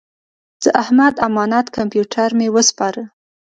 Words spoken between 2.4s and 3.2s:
وسپاره.